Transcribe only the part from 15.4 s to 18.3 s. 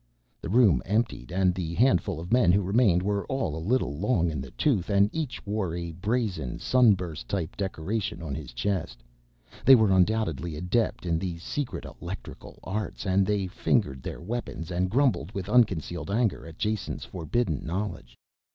unconcealed anger at Jason's forbidden knowledge.